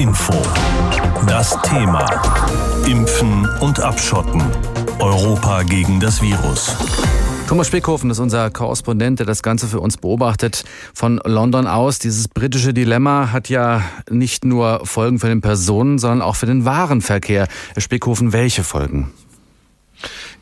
[0.00, 0.32] Info.
[1.26, 2.06] Das Thema.
[2.86, 4.40] Impfen und Abschotten.
[4.98, 6.74] Europa gegen das Virus.
[7.46, 11.98] Thomas Spickhofen ist unser Korrespondent, der das Ganze für uns beobachtet von London aus.
[11.98, 16.64] Dieses britische Dilemma hat ja nicht nur Folgen für den Personen, sondern auch für den
[16.64, 17.46] Warenverkehr.
[17.74, 19.12] Herr Spickhofen, welche Folgen?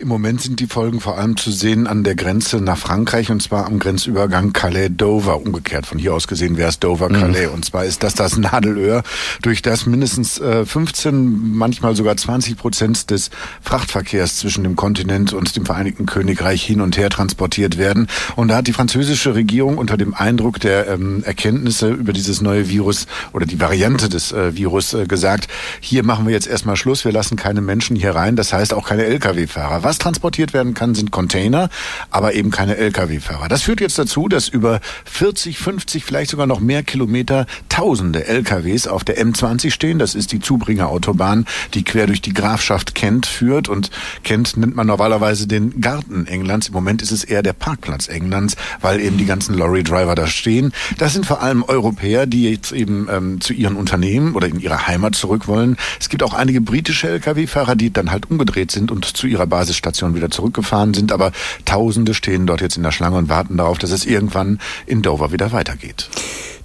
[0.01, 3.43] Im Moment sind die Folgen vor allem zu sehen an der Grenze nach Frankreich und
[3.43, 5.41] zwar am Grenzübergang Calais-Dover.
[5.41, 7.49] Umgekehrt von hier aus gesehen wäre es Dover-Calais.
[7.49, 7.55] Mhm.
[7.55, 9.03] Und zwar ist das das Nadelöhr,
[9.43, 13.31] durch das mindestens äh, 15, manchmal sogar 20 Prozent des
[13.61, 18.07] Frachtverkehrs zwischen dem Kontinent und dem Vereinigten Königreich hin und her transportiert werden.
[18.37, 22.69] Und da hat die französische Regierung unter dem Eindruck der ähm, Erkenntnisse über dieses neue
[22.69, 25.49] Virus oder die Variante des äh, Virus äh, gesagt,
[25.81, 28.87] hier machen wir jetzt erstmal Schluss, wir lassen keine Menschen hier rein, das heißt auch
[28.87, 29.88] keine Lkw-Fahrer.
[29.89, 31.71] Was transportiert werden kann, sind Container,
[32.11, 33.49] aber eben keine Lkw-Fahrer.
[33.49, 38.87] Das führt jetzt dazu, dass über 40, 50, vielleicht sogar noch mehr Kilometer tausende Lkws
[38.87, 39.99] auf der M20 stehen.
[39.99, 43.71] Das ist die Zubringerautobahn, die quer durch die Grafschaft Kent führt.
[43.71, 43.91] Und
[44.25, 46.69] Kent nennt man normalerweise den Garten Englands.
[46.69, 50.75] Im Moment ist es eher der Parkplatz Englands, weil eben die ganzen Lorry-Driver da stehen.
[50.99, 54.87] Das sind vor allem Europäer, die jetzt eben ähm, zu ihren Unternehmen oder in ihre
[54.87, 55.79] Heimat zurück wollen.
[55.99, 59.78] Es gibt auch einige britische Lkw-Fahrer, die dann halt umgedreht sind und zu ihrer Basis
[59.79, 61.33] Station wieder zurückgefahren sind, aber
[61.65, 65.33] Tausende stehen dort jetzt in der Schlange und warten darauf, dass es irgendwann in Dover
[65.33, 66.11] wieder weitergeht.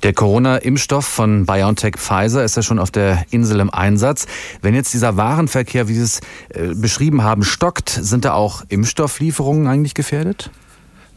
[0.03, 4.25] Der Corona-Impfstoff von BioNTech Pfizer ist ja schon auf der Insel im Einsatz.
[4.61, 9.65] Wenn jetzt dieser Warenverkehr, wie Sie es äh, beschrieben haben, stockt, sind da auch Impfstofflieferungen
[9.67, 10.51] eigentlich gefährdet?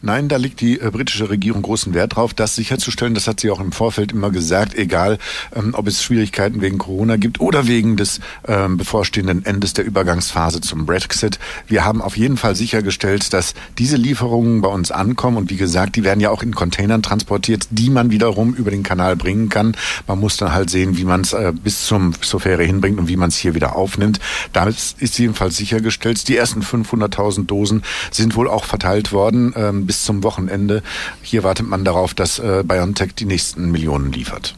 [0.01, 3.15] Nein, da liegt die äh, britische Regierung großen Wert drauf, das sicherzustellen.
[3.15, 5.17] Das hat sie auch im Vorfeld immer gesagt, egal
[5.55, 10.61] ähm, ob es Schwierigkeiten wegen Corona gibt oder wegen des ähm, bevorstehenden Endes der Übergangsphase
[10.61, 11.39] zum Brexit.
[11.65, 15.95] Wir haben auf jeden Fall sichergestellt, dass diese Lieferungen bei uns ankommen und wie gesagt,
[15.95, 19.75] die werden ja auch in Containern transportiert, die man wiederum über den Kanal bringen kann.
[20.05, 23.07] Man muss dann halt sehen, wie man es äh, bis zum zur Fähre hinbringt und
[23.07, 24.19] wie man es hier wieder aufnimmt.
[24.53, 26.27] Damit ist jedenfalls sichergestellt.
[26.27, 29.53] Die ersten 500.000 Dosen sind wohl auch verteilt worden.
[29.55, 30.83] Ähm, bis zum Wochenende.
[31.21, 34.55] Hier wartet man darauf, dass äh, BioNTech die nächsten Millionen liefert.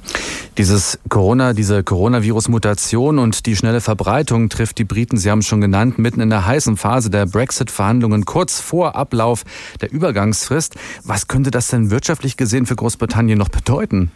[0.57, 5.61] Dieses Corona, diese Coronavirus-Mutation und die schnelle Verbreitung trifft die Briten, Sie haben es schon
[5.61, 9.45] genannt, mitten in der heißen Phase der Brexit-Verhandlungen kurz vor Ablauf
[9.79, 10.75] der Übergangsfrist.
[11.03, 14.11] Was könnte das denn wirtschaftlich gesehen für Großbritannien noch bedeuten?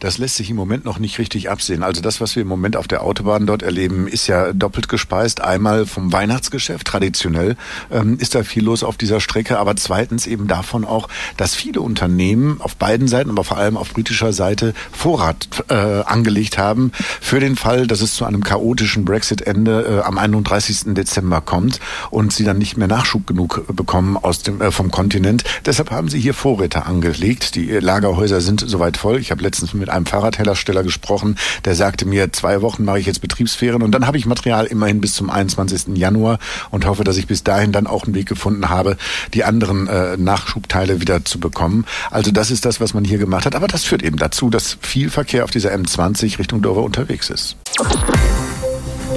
[0.00, 1.82] Das lässt sich im Moment noch nicht richtig absehen.
[1.82, 5.40] Also das, was wir im Moment auf der Autobahn dort erleben, ist ja doppelt gespeist.
[5.40, 7.56] Einmal vom Weihnachtsgeschäft, traditionell
[7.90, 11.80] ähm, ist da viel los auf dieser Strecke, aber zweitens eben davon auch, dass viele
[11.80, 17.40] Unternehmen auf beiden Seiten, aber vor allem auf britischer Seite Vorrat äh, angelegt haben für
[17.40, 20.94] den Fall, dass es zu einem chaotischen Brexit-Ende äh, am 31.
[20.94, 21.80] Dezember kommt
[22.10, 25.44] und sie dann nicht mehr Nachschub genug bekommen aus dem äh, vom Kontinent.
[25.64, 27.54] Deshalb haben sie hier Vorräte angelegt.
[27.54, 29.18] Die Lagerhäuser sind soweit voll.
[29.18, 33.06] Ich habe letztens mit mit einem Fahrradhersteller gesprochen, der sagte mir, zwei Wochen mache ich
[33.06, 35.96] jetzt Betriebsferien und dann habe ich Material immerhin bis zum 21.
[35.96, 38.96] Januar und hoffe, dass ich bis dahin dann auch einen Weg gefunden habe,
[39.32, 41.84] die anderen äh, Nachschubteile wieder zu bekommen.
[42.10, 43.54] Also das ist das, was man hier gemacht hat.
[43.54, 47.56] Aber das führt eben dazu, dass viel Verkehr auf dieser M20 Richtung Dover unterwegs ist.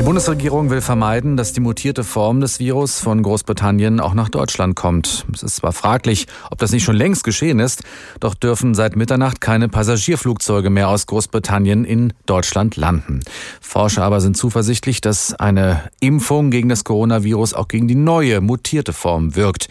[0.09, 4.75] Die Bundesregierung will vermeiden, dass die mutierte Form des Virus von Großbritannien auch nach Deutschland
[4.75, 5.23] kommt.
[5.31, 7.83] Es ist zwar fraglich, ob das nicht schon längst geschehen ist,
[8.19, 13.19] doch dürfen seit Mitternacht keine Passagierflugzeuge mehr aus Großbritannien in Deutschland landen.
[13.61, 18.93] Forscher aber sind zuversichtlich, dass eine Impfung gegen das Coronavirus auch gegen die neue mutierte
[18.93, 19.67] Form wirkt.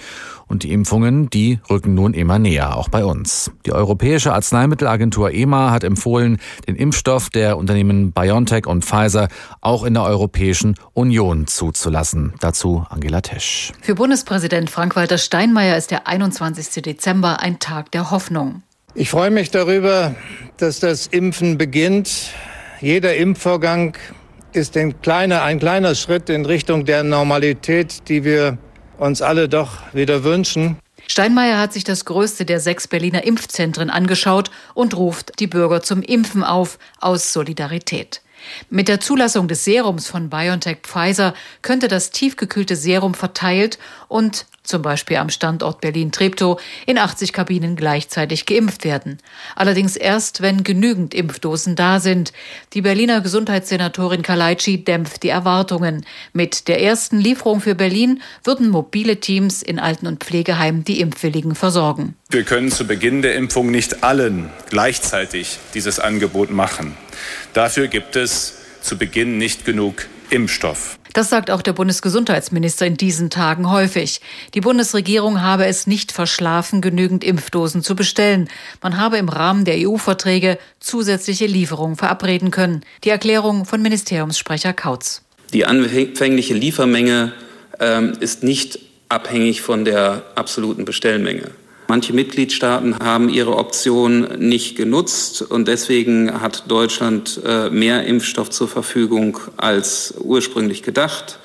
[0.48, 3.50] Und die Impfungen, die rücken nun immer näher, auch bei uns.
[3.66, 9.28] Die Europäische Arzneimittelagentur EMA hat empfohlen, den Impfstoff der Unternehmen BioNTech und Pfizer
[9.60, 12.32] auch in der Europäischen Union zuzulassen.
[12.40, 13.72] Dazu Angela Tesch.
[13.82, 16.82] Für Bundespräsident Frank-Walter Steinmeier ist der 21.
[16.82, 18.62] Dezember ein Tag der Hoffnung.
[18.94, 20.14] Ich freue mich darüber,
[20.56, 22.30] dass das Impfen beginnt.
[22.80, 23.96] Jeder Impfvorgang
[24.52, 28.58] ist ein kleiner, ein kleiner Schritt in Richtung der Normalität, die wir
[28.98, 30.78] uns alle doch wieder wünschen.
[31.06, 36.02] Steinmeier hat sich das größte der sechs Berliner Impfzentren angeschaut und ruft die Bürger zum
[36.02, 38.20] Impfen auf, aus Solidarität.
[38.70, 44.82] Mit der Zulassung des Serums von BioNTech Pfizer könnte das tiefgekühlte Serum verteilt und zum
[44.82, 49.18] Beispiel am Standort Berlin-Treptow, in 80 Kabinen gleichzeitig geimpft werden.
[49.56, 52.32] Allerdings erst, wenn genügend Impfdosen da sind.
[52.74, 56.04] Die Berliner Gesundheitssenatorin Kalaitschi dämpft die Erwartungen.
[56.32, 61.54] Mit der ersten Lieferung für Berlin würden mobile Teams in Alten- und Pflegeheimen die Impfwilligen
[61.54, 62.14] versorgen.
[62.30, 66.94] Wir können zu Beginn der Impfung nicht allen gleichzeitig dieses Angebot machen.
[67.52, 70.98] Dafür gibt es zu Beginn nicht genug Impfstoff.
[71.14, 74.20] Das sagt auch der Bundesgesundheitsminister in diesen Tagen häufig.
[74.54, 78.48] Die Bundesregierung habe es nicht verschlafen, genügend Impfdosen zu bestellen.
[78.82, 82.82] Man habe im Rahmen der EU-Verträge zusätzliche Lieferungen verabreden können.
[83.04, 85.22] Die Erklärung von Ministeriumssprecher Kautz.
[85.52, 87.32] Die anfängliche Liefermenge
[87.80, 88.78] ähm, ist nicht
[89.08, 91.50] abhängig von der absoluten Bestellmenge.
[91.90, 98.68] Manche Mitgliedstaaten haben ihre Option nicht genutzt und deswegen hat Deutschland äh, mehr Impfstoff zur
[98.68, 101.38] Verfügung als ursprünglich gedacht.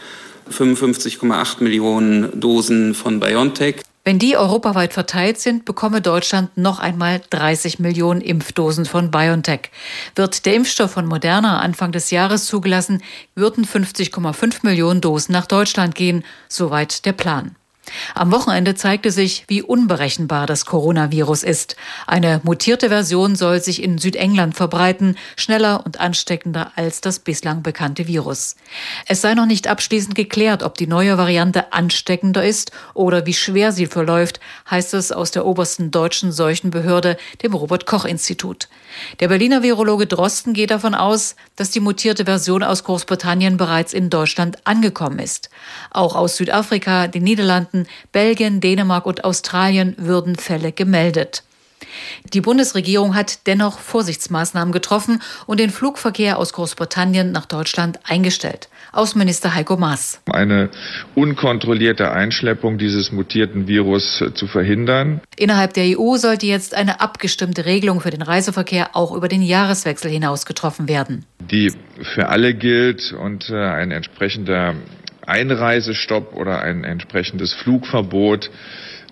[0.52, 3.78] 55,8 Millionen Dosen von BioNTech.
[4.04, 9.70] Wenn die europaweit verteilt sind, bekomme Deutschland noch einmal 30 Millionen Impfdosen von BioNTech.
[10.16, 13.02] Wird der Impfstoff von Moderna Anfang des Jahres zugelassen,
[13.34, 16.26] würden 50,5 Millionen Dosen nach Deutschland gehen.
[16.50, 17.56] Soweit der Plan.
[18.16, 21.76] Am Wochenende zeigte sich, wie unberechenbar das Coronavirus ist.
[22.08, 28.08] Eine mutierte Version soll sich in Südengland verbreiten, schneller und ansteckender als das bislang bekannte
[28.08, 28.56] Virus.
[29.08, 33.72] Es sei noch nicht abschließend geklärt, ob die neue Variante ansteckender ist oder wie schwer
[33.72, 34.40] sie verläuft,
[34.70, 38.70] heißt es aus der obersten deutschen Seuchenbehörde, dem Robert Koch Institut.
[39.20, 44.10] Der Berliner Virologe Drosten geht davon aus, dass die mutierte Version aus Großbritannien bereits in
[44.10, 45.50] Deutschland angekommen ist.
[45.92, 47.73] Auch aus Südafrika, den Niederlanden,
[48.12, 51.44] Belgien, Dänemark und Australien würden Fälle gemeldet.
[52.34, 58.70] Die Bundesregierung hat dennoch Vorsichtsmaßnahmen getroffen und den Flugverkehr aus Großbritannien nach Deutschland eingestellt.
[58.92, 60.22] Außenminister Heiko Maas.
[60.32, 60.70] Eine
[61.16, 65.22] unkontrollierte Einschleppung dieses mutierten Virus zu verhindern.
[65.36, 70.12] Innerhalb der EU sollte jetzt eine abgestimmte Regelung für den Reiseverkehr auch über den Jahreswechsel
[70.12, 71.26] hinaus getroffen werden.
[71.40, 71.72] Die
[72.16, 74.76] für alle gilt und äh, ein entsprechender
[75.28, 78.52] Einreisestopp oder ein entsprechendes Flugverbot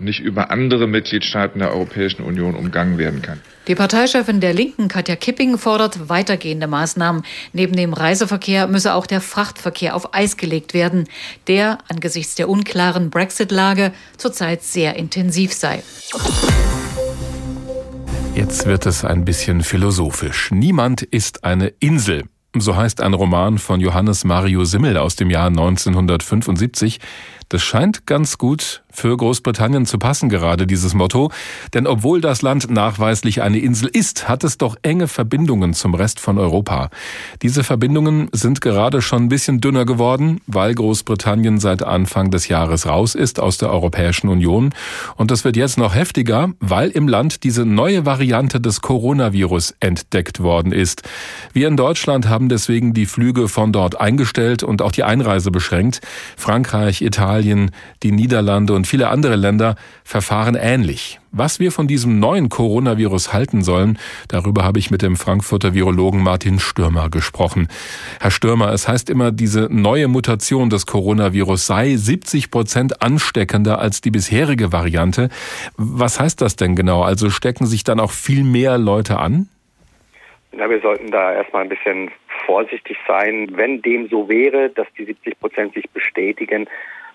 [0.02, 3.40] nicht über andere Mitgliedstaaten der Europäischen Union umgangen werden kann.
[3.68, 7.24] Die Parteichefin der Linken, Katja Kipping, fordert weitergehende Maßnahmen.
[7.54, 11.08] Neben dem Reiseverkehr müsse auch der Frachtverkehr auf Eis gelegt werden,
[11.48, 15.84] der angesichts der unklaren Brexit-Lage zurzeit sehr intensiv sei.
[18.34, 20.50] Jetzt wird es ein bisschen philosophisch.
[20.52, 22.24] Niemand ist eine Insel.
[22.58, 27.00] So heißt ein Roman von Johannes Mario Simmel aus dem Jahr 1975.
[27.52, 31.32] Das scheint ganz gut für Großbritannien zu passen, gerade dieses Motto.
[31.74, 36.22] Denn obwohl das Land nachweislich eine Insel ist, hat es doch enge Verbindungen zum Rest
[36.22, 36.90] von Europa.
[37.42, 42.86] Diese Verbindungen sind gerade schon ein bisschen dünner geworden, weil Großbritannien seit Anfang des Jahres
[42.86, 44.74] raus ist aus der Europäischen Union.
[45.18, 50.42] Und das wird jetzt noch heftiger, weil im Land diese neue Variante des Coronavirus entdeckt
[50.42, 51.04] worden ist.
[51.52, 56.02] Wir in Deutschland haben deswegen die Flüge von dort eingestellt und auch die Einreise beschränkt.
[56.38, 61.20] Frankreich, Italien, die Niederlande und viele andere Länder verfahren ähnlich.
[61.32, 63.98] Was wir von diesem neuen Coronavirus halten sollen,
[64.28, 67.70] darüber habe ich mit dem Frankfurter Virologen Martin Stürmer gesprochen.
[68.20, 74.02] Herr Stürmer, es heißt immer, diese neue Mutation des Coronavirus sei 70 Prozent ansteckender als
[74.02, 75.30] die bisherige Variante.
[75.78, 77.02] Was heißt das denn genau?
[77.02, 79.48] Also stecken sich dann auch viel mehr Leute an?
[80.52, 82.12] Na, wir sollten da erstmal ein bisschen
[82.46, 83.52] vorsichtig sein.
[83.54, 86.68] Wenn dem so wäre, dass die 70 Prozent sich bestätigen,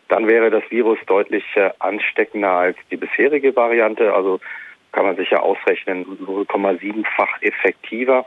[0.09, 4.15] dann wäre das Virus deutlich äh, ansteckender als die bisherige Variante.
[4.15, 4.41] Also
[4.93, 8.25] kann man sich ja ausrechnen, 0,7-fach effektiver.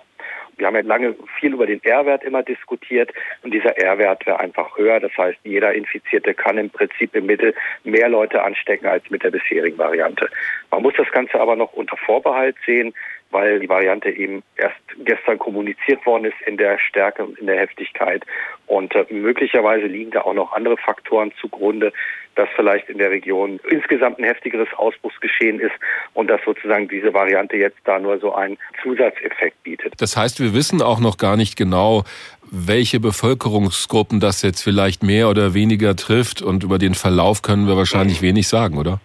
[0.58, 3.12] Wir haben ja lange viel über den R-Wert immer diskutiert
[3.44, 5.00] und dieser R-Wert wäre einfach höher.
[5.00, 7.56] Das heißt, jeder Infizierte kann im Prinzip im Mittel
[7.86, 10.30] mehr Leute anstecken als mit der bisherigen Variante.
[10.70, 12.94] Man muss das Ganze aber noch unter Vorbehalt sehen
[13.32, 17.58] weil die Variante eben erst gestern kommuniziert worden ist in der Stärke und in der
[17.58, 18.24] Heftigkeit.
[18.68, 21.92] Und äh, möglicherweise liegen da auch noch andere Faktoren zugrunde,
[22.36, 25.74] dass vielleicht in der Region insgesamt ein heftigeres Ausbruchsgeschehen ist
[26.14, 29.94] und dass sozusagen diese Variante jetzt da nur so einen Zusatzeffekt bietet.
[29.98, 32.04] Das heißt, wir wissen auch noch gar nicht genau,
[32.50, 37.76] welche Bevölkerungsgruppen das jetzt vielleicht mehr oder weniger trifft und über den Verlauf können wir
[37.76, 39.02] wahrscheinlich wenig sagen, oder?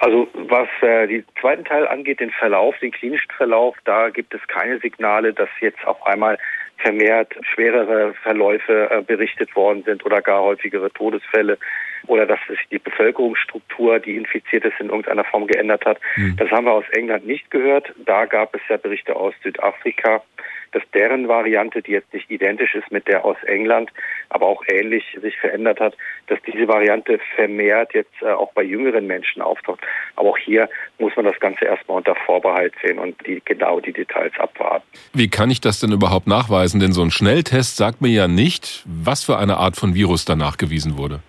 [0.00, 4.40] Also was äh, den zweiten Teil angeht, den Verlauf, den klinischen Verlauf, da gibt es
[4.46, 6.38] keine Signale, dass jetzt auf einmal
[6.76, 11.58] vermehrt schwerere Verläufe äh, berichtet worden sind oder gar häufigere Todesfälle
[12.06, 15.98] oder dass sich die Bevölkerungsstruktur, die infiziert ist, in irgendeiner Form geändert hat.
[16.14, 16.36] Mhm.
[16.36, 17.92] Das haben wir aus England nicht gehört.
[17.96, 20.22] Da gab es ja Berichte aus Südafrika
[20.72, 23.90] dass deren Variante, die jetzt nicht identisch ist mit der aus England,
[24.28, 25.96] aber auch ähnlich sich verändert hat,
[26.26, 29.80] dass diese Variante vermehrt jetzt äh, auch bei jüngeren Menschen auftaucht.
[30.16, 33.92] Aber auch hier muss man das Ganze erstmal unter Vorbehalt sehen und die, genau die
[33.92, 34.84] Details abwarten.
[35.12, 36.80] Wie kann ich das denn überhaupt nachweisen?
[36.80, 40.36] Denn so ein Schnelltest sagt mir ja nicht, was für eine Art von Virus da
[40.36, 41.20] nachgewiesen wurde.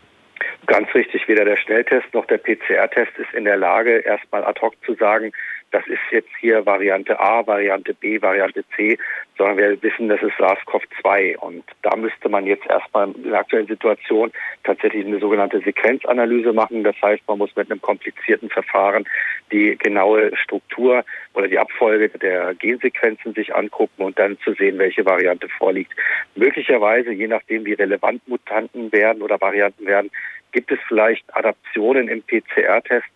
[0.67, 4.75] Ganz richtig, weder der Schnelltest noch der PCR-Test ist in der Lage, erstmal ad hoc
[4.85, 5.31] zu sagen,
[5.71, 8.97] das ist jetzt hier Variante A, Variante B, Variante C,
[9.37, 11.37] sondern wir wissen, das ist SARS-CoV-2.
[11.37, 14.31] Und da müsste man jetzt erstmal in der aktuellen Situation
[14.63, 16.83] tatsächlich eine sogenannte Sequenzanalyse machen.
[16.83, 19.07] Das heißt, man muss mit einem komplizierten Verfahren
[19.51, 25.05] die genaue Struktur oder die Abfolge der Gensequenzen sich angucken und dann zu sehen, welche
[25.05, 25.91] Variante vorliegt.
[26.35, 30.11] Möglicherweise, je nachdem, wie relevant Mutanten werden oder Varianten werden,
[30.51, 33.07] gibt es vielleicht Adaptionen im PCR-Test,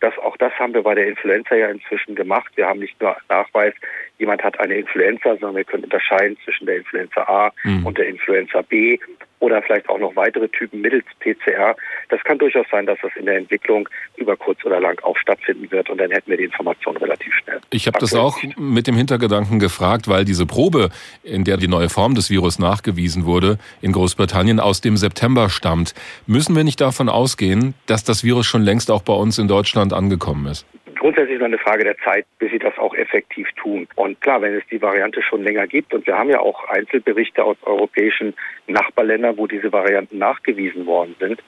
[0.00, 2.52] das, auch das haben wir bei der Influenza ja inzwischen gemacht.
[2.56, 3.74] Wir haben nicht nur Nachweis,
[4.20, 7.86] jemand hat eine Influenza, sondern wir können unterscheiden zwischen der Influenza A mhm.
[7.86, 8.98] und der Influenza B
[9.40, 11.74] oder vielleicht auch noch weitere Typen mittels PCR.
[12.10, 15.70] Das kann durchaus sein, dass das in der Entwicklung über kurz oder lang auch stattfinden
[15.70, 17.58] wird und dann hätten wir die Information relativ schnell.
[17.70, 20.90] Ich habe das auch mit dem Hintergedanken gefragt, weil diese Probe,
[21.22, 25.94] in der die neue Form des Virus nachgewiesen wurde, in Großbritannien aus dem September stammt.
[26.26, 29.94] Müssen wir nicht davon ausgehen, dass das Virus schon längst auch bei uns in Deutschland
[29.94, 30.66] angekommen ist?
[31.00, 33.88] Grundsätzlich nur eine Frage der Zeit, bis sie das auch effektiv tun.
[33.96, 37.42] Und klar, wenn es die Variante schon länger gibt, und wir haben ja auch Einzelberichte
[37.42, 38.34] aus europäischen
[38.68, 41.42] Nachbarländern, wo diese Varianten nachgewiesen worden sind.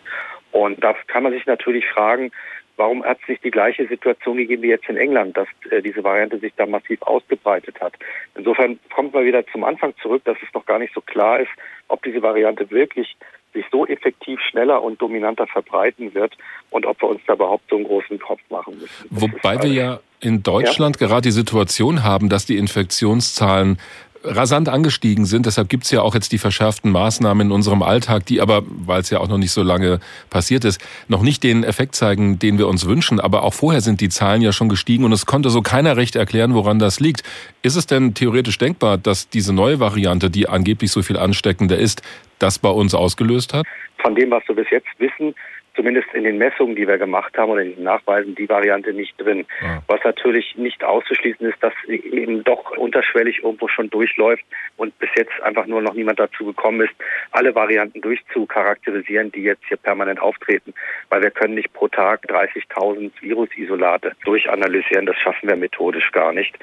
[0.50, 2.32] Und da kann man sich natürlich fragen,
[2.76, 6.02] warum hat es nicht die gleiche Situation gegeben wie jetzt in England, dass äh, diese
[6.02, 7.94] Variante sich da massiv ausgebreitet hat.
[8.34, 11.50] Insofern kommt man wieder zum Anfang zurück, dass es noch gar nicht so klar ist,
[11.88, 13.16] ob diese Variante wirklich
[13.52, 16.36] sich so effektiv schneller und dominanter verbreiten wird
[16.70, 19.06] und ob wir uns da überhaupt so einen großen Kopf machen müssen.
[19.10, 21.06] Wobei wir ja in Deutschland ja?
[21.06, 23.78] gerade die Situation haben, dass die Infektionszahlen
[24.24, 25.46] rasant angestiegen sind.
[25.46, 29.10] Deshalb gibt's ja auch jetzt die verschärften Maßnahmen in unserem Alltag, die aber, weil es
[29.10, 30.00] ja auch noch nicht so lange
[30.30, 33.20] passiert ist, noch nicht den Effekt zeigen, den wir uns wünschen.
[33.20, 36.16] Aber auch vorher sind die Zahlen ja schon gestiegen und es konnte so keiner recht
[36.16, 37.22] erklären, woran das liegt.
[37.62, 42.02] Ist es denn theoretisch denkbar, dass diese neue Variante, die angeblich so viel ansteckender ist,
[42.38, 43.66] das bei uns ausgelöst hat?
[44.00, 45.34] Von dem, was wir bis jetzt wissen,
[45.74, 49.20] zumindest in den Messungen, die wir gemacht haben oder in den Nachweisen, die Variante nicht
[49.20, 49.46] drin.
[49.60, 49.82] Ja.
[49.86, 54.44] Was natürlich nicht auszuschließen ist, dass eben doch unterschwellig irgendwo schon durchläuft
[54.76, 56.94] und bis jetzt einfach nur noch niemand dazu gekommen ist,
[57.30, 60.74] alle Varianten durchzucharakterisieren, die jetzt hier permanent auftreten.
[61.08, 65.06] Weil wir können nicht pro Tag 30.000 Virusisolate durchanalysieren.
[65.06, 66.56] Das schaffen wir methodisch gar nicht.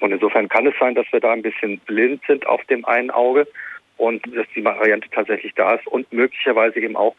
[0.00, 3.10] Und insofern kann es sein, dass wir da ein bisschen blind sind auf dem einen
[3.10, 3.46] Auge
[3.96, 7.14] und dass die Variante tatsächlich da ist und möglicherweise eben auch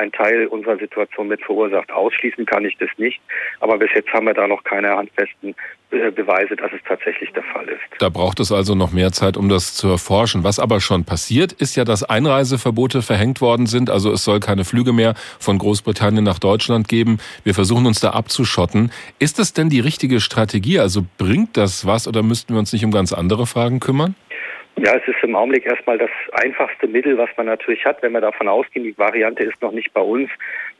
[0.00, 1.90] ein Teil unserer Situation mit verursacht.
[1.90, 3.20] Ausschließen kann ich das nicht,
[3.60, 5.56] aber bis jetzt haben wir da noch keine handfesten
[5.90, 7.80] äh, Beweise, dass es tatsächlich der Fall ist.
[7.98, 10.44] Da braucht es also noch mehr Zeit, um das zu erforschen.
[10.44, 13.90] Was aber schon passiert, ist ja, dass Einreiseverbote verhängt worden sind.
[13.90, 17.18] Also es soll keine Flüge mehr von Großbritannien nach Deutschland geben.
[17.42, 18.92] Wir versuchen uns da abzuschotten.
[19.18, 20.78] Ist das denn die richtige Strategie?
[20.78, 24.14] Also bringt das was oder müssten wir uns nicht um ganz andere Fragen kümmern?
[24.80, 28.20] Ja, es ist im Augenblick erstmal das einfachste Mittel, was man natürlich hat, wenn wir
[28.20, 30.30] davon ausgehen, die Variante ist noch nicht bei uns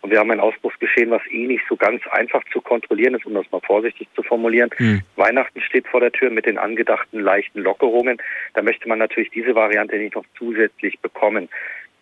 [0.02, 3.34] und wir haben ein Ausbruchsgeschehen, was eh nicht so ganz einfach zu kontrollieren ist, um
[3.34, 4.70] das mal vorsichtig zu formulieren.
[4.76, 5.02] Hm.
[5.16, 8.18] Weihnachten steht vor der Tür mit den angedachten leichten Lockerungen.
[8.54, 11.48] Da möchte man natürlich diese Variante nicht noch zusätzlich bekommen.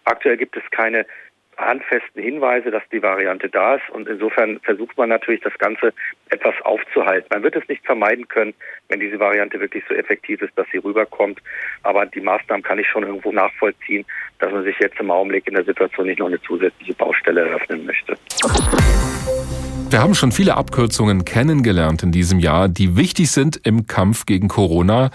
[0.04, 1.06] Aktuell gibt es keine
[1.56, 3.88] handfesten Hinweise, dass die Variante da ist.
[3.90, 5.92] Und insofern versucht man natürlich, das Ganze
[6.28, 7.28] etwas aufzuhalten.
[7.30, 8.54] Man wird es nicht vermeiden können,
[8.88, 11.40] wenn diese Variante wirklich so effektiv ist, dass sie rüberkommt.
[11.82, 14.04] Aber die Maßnahmen kann ich schon irgendwo nachvollziehen,
[14.38, 17.86] dass man sich jetzt im Augenblick in der Situation nicht noch eine zusätzliche Baustelle eröffnen
[17.86, 18.16] möchte.
[19.88, 24.48] Wir haben schon viele Abkürzungen kennengelernt in diesem Jahr, die wichtig sind im Kampf gegen
[24.48, 25.10] Corona.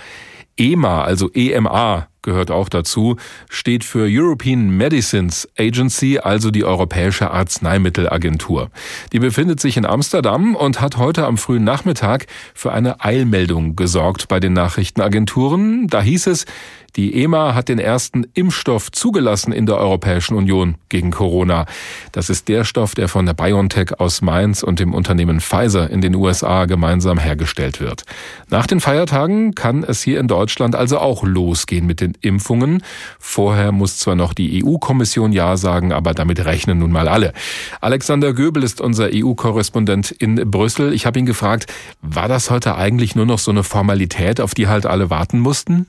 [0.57, 3.17] EMA, also EMA, gehört auch dazu,
[3.49, 8.69] steht für European Medicines Agency, also die Europäische Arzneimittelagentur.
[9.11, 14.27] Die befindet sich in Amsterdam und hat heute am frühen Nachmittag für eine Eilmeldung gesorgt
[14.27, 15.87] bei den Nachrichtenagenturen.
[15.87, 16.45] Da hieß es,
[16.97, 21.65] die EMA hat den ersten Impfstoff zugelassen in der Europäischen Union gegen Corona.
[22.11, 26.01] Das ist der Stoff, der von der BioNTech aus Mainz und dem Unternehmen Pfizer in
[26.01, 28.03] den USA gemeinsam hergestellt wird.
[28.49, 32.83] Nach den Feiertagen kann es hier in Deutschland also auch losgehen mit den Impfungen.
[33.19, 37.33] Vorher muss zwar noch die EU-Kommission Ja sagen, aber damit rechnen nun mal alle.
[37.79, 40.93] Alexander Göbel ist unser EU-Korrespondent in Brüssel.
[40.93, 44.67] Ich habe ihn gefragt, war das heute eigentlich nur noch so eine Formalität, auf die
[44.67, 45.87] halt alle warten mussten?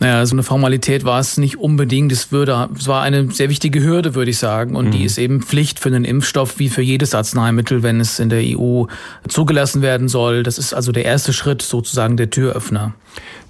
[0.00, 2.12] Naja, so eine Formalität war es nicht unbedingt.
[2.12, 4.76] Es, würde, es war eine sehr wichtige Hürde, würde ich sagen.
[4.76, 4.90] Und mhm.
[4.92, 8.42] die ist eben Pflicht für einen Impfstoff wie für jedes Arzneimittel, wenn es in der
[8.42, 8.84] EU
[9.26, 10.44] zugelassen werden soll.
[10.44, 12.94] Das ist also der erste Schritt, sozusagen der Türöffner.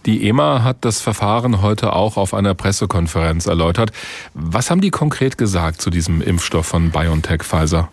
[0.06, 3.90] Die EMA hat das Verfahren heute auch auf einer Pressekonferenz erläutert.
[4.32, 7.90] Was haben die konkret gesagt zu diesem Impfstoff von BioNTech Pfizer?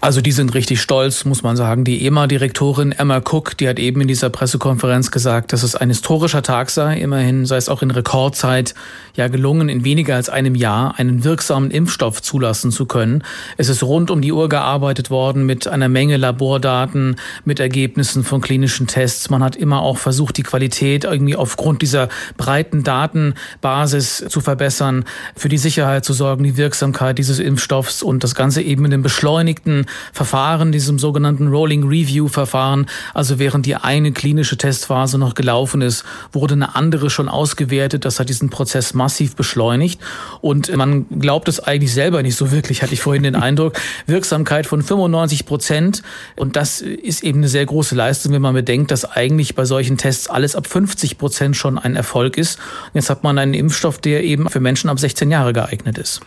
[0.00, 1.84] Also die sind richtig stolz, muss man sagen.
[1.84, 6.42] Die EMA-Direktorin Emma Cook, die hat eben in dieser Pressekonferenz gesagt, dass es ein historischer
[6.42, 6.98] Tag sei.
[6.98, 8.74] Immerhin sei es auch in Rekordzeit
[9.14, 13.22] ja gelungen, in weniger als einem Jahr einen wirksamen Impfstoff zulassen zu können.
[13.56, 18.40] Es ist rund um die Uhr gearbeitet worden mit einer Menge Labordaten, mit Ergebnissen von
[18.40, 19.30] klinischen Tests.
[19.30, 25.04] Man hat immer auch versucht, die Qualität irgendwie aufgrund dieser breiten Datenbasis zu verbessern,
[25.36, 29.02] für die Sicherheit zu sorgen, die Wirksamkeit dieses Impfstoffs und das Ganze eben in den
[29.02, 32.86] beschleunigten Verfahren, diesem sogenannten Rolling Review Verfahren.
[33.14, 38.04] Also während die eine klinische Testphase noch gelaufen ist, wurde eine andere schon ausgewertet.
[38.04, 40.00] Das hat diesen Prozess massiv beschleunigt.
[40.40, 43.74] Und man glaubt es eigentlich selber nicht so wirklich, hatte ich vorhin den Eindruck.
[44.06, 46.02] Wirksamkeit von 95 Prozent.
[46.36, 49.98] Und das ist eben eine sehr große Leistung, wenn man bedenkt, dass eigentlich bei solchen
[49.98, 52.58] Tests alles ab 50 Prozent schon ein Erfolg ist.
[52.94, 56.20] Jetzt hat man einen Impfstoff, der eben für Menschen ab 16 Jahre geeignet ist.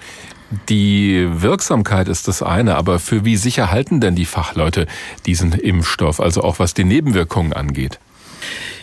[0.70, 4.86] Die Wirksamkeit ist das eine, aber für wie sicher halten denn die Fachleute
[5.26, 8.00] diesen Impfstoff, also auch was die Nebenwirkungen angeht?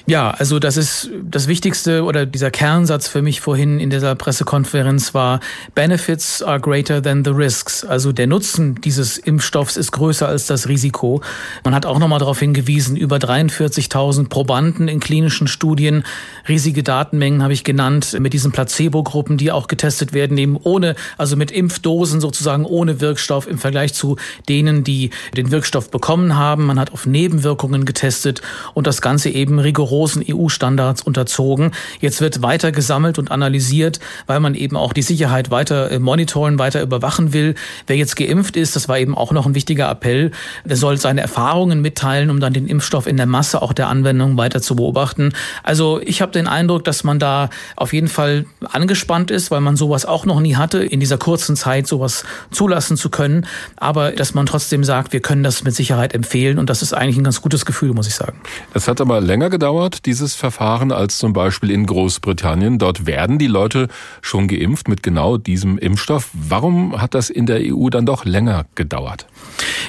[0.07, 5.15] Ja, also das ist das Wichtigste oder dieser Kernsatz für mich vorhin in dieser Pressekonferenz
[5.15, 5.39] war,
[5.77, 7.85] Benefits are greater than the risks.
[7.85, 11.23] Also der Nutzen dieses Impfstoffs ist größer als das Risiko.
[11.65, 16.03] Man hat auch nochmal darauf hingewiesen, über 43.000 Probanden in klinischen Studien,
[16.49, 21.37] riesige Datenmengen habe ich genannt, mit diesen Placebo-Gruppen, die auch getestet werden, eben ohne, also
[21.37, 24.17] mit Impfdosen sozusagen ohne Wirkstoff im Vergleich zu
[24.49, 26.67] denen, die den Wirkstoff bekommen haben.
[26.67, 28.43] Man hat auf Nebenwirkungen getestet
[28.75, 31.73] und das Ganze eben rigoros rigorosen EU-Standards unterzogen.
[32.01, 36.59] Jetzt wird weiter gesammelt und analysiert, weil man eben auch die Sicherheit weiter äh, monitoren,
[36.59, 37.55] weiter überwachen will.
[37.87, 40.31] Wer jetzt geimpft ist, das war eben auch noch ein wichtiger Appell,
[40.65, 44.37] der soll seine Erfahrungen mitteilen, um dann den Impfstoff in der Masse auch der Anwendung
[44.37, 45.33] weiter zu beobachten.
[45.63, 49.77] Also ich habe den Eindruck, dass man da auf jeden Fall angespannt ist, weil man
[49.77, 53.47] sowas auch noch nie hatte, in dieser kurzen Zeit sowas zulassen zu können.
[53.77, 57.19] Aber dass man trotzdem sagt, wir können das mit Sicherheit empfehlen und das ist eigentlich
[57.19, 58.39] ein ganz gutes Gefühl, muss ich sagen.
[58.73, 62.79] Es hat aber länger gedauert dauert dieses Verfahren als zum Beispiel in Großbritannien.
[62.79, 63.89] Dort werden die Leute
[64.21, 66.31] schon geimpft mit genau diesem Impfstoff.
[66.33, 69.27] Warum hat das in der EU dann doch länger gedauert?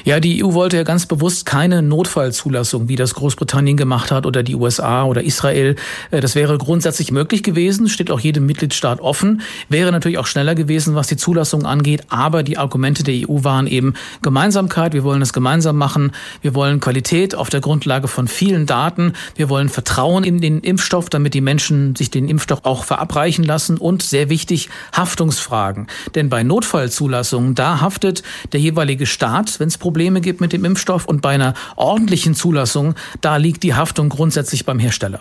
[0.02, 4.42] Ja, die EU wollte ja ganz bewusst keine Notfallzulassung, wie das Großbritannien gemacht hat oder
[4.42, 5.76] die USA oder Israel.
[6.10, 9.42] Äh, das wäre grundsätzlich möglich gewesen, steht auch jedem Mitgliedstaat offen.
[9.68, 12.02] Wäre natürlich auch schneller gewesen, was die Zulassung angeht.
[12.08, 14.92] Aber die Argumente der EU waren eben Gemeinsamkeit.
[14.92, 16.10] Wir wollen es gemeinsam machen.
[16.42, 19.12] Wir wollen Qualität auf der Grundlage von vielen Daten.
[19.36, 23.76] Wir wollen Vertrauen in den Impfstoff, damit die Menschen sich den Impfstoff auch verabreichen lassen.
[23.76, 25.88] Und sehr wichtig, Haftungsfragen.
[26.14, 31.04] Denn bei Notfallzulassungen, da haftet der jeweilige Staat, wenn es Probleme gibt mit dem Impfstoff.
[31.04, 35.20] Und bei einer ordentlichen Zulassung, da liegt die Haftung grundsätzlich beim Hersteller.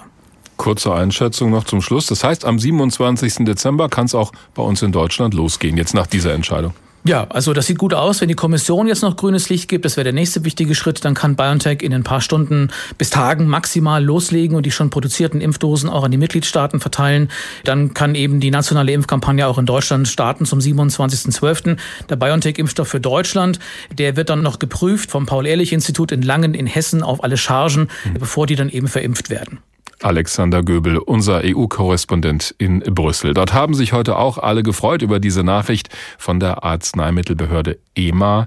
[0.56, 2.06] Kurze Einschätzung noch zum Schluss.
[2.06, 3.44] Das heißt, am 27.
[3.46, 6.74] Dezember kann es auch bei uns in Deutschland losgehen, jetzt nach dieser Entscheidung.
[7.06, 8.22] Ja, also das sieht gut aus.
[8.22, 11.14] Wenn die Kommission jetzt noch grünes Licht gibt, das wäre der nächste wichtige Schritt, dann
[11.14, 15.90] kann BioNTech in ein paar Stunden bis Tagen maximal loslegen und die schon produzierten Impfdosen
[15.90, 17.30] auch an die Mitgliedstaaten verteilen.
[17.66, 21.78] Dann kann eben die nationale Impfkampagne auch in Deutschland starten zum 27.12.
[22.10, 23.60] Der BioNTech-Impfstoff für Deutschland,
[23.92, 28.14] der wird dann noch geprüft vom Paul-Ehrlich-Institut in Langen in Hessen auf alle Chargen, mhm.
[28.20, 29.60] bevor die dann eben verimpft werden.
[30.04, 33.34] Alexander Göbel, unser EU-Korrespondent in Brüssel.
[33.34, 38.46] Dort haben sich heute auch alle gefreut über diese Nachricht von der Arzneimittelbehörde EMA.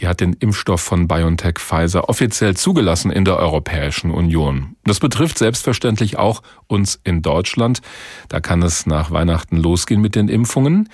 [0.00, 4.76] Die hat den Impfstoff von BioNTech Pfizer offiziell zugelassen in der Europäischen Union.
[4.84, 7.80] Das betrifft selbstverständlich auch uns in Deutschland.
[8.28, 10.88] Da kann es nach Weihnachten losgehen mit den Impfungen.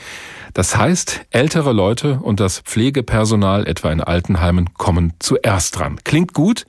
[0.53, 5.99] Das heißt, ältere Leute und das Pflegepersonal, etwa in Altenheimen, kommen zuerst dran.
[6.05, 6.66] Klingt gut,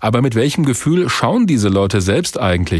[0.00, 2.79] aber mit welchem Gefühl schauen diese Leute selbst eigentlich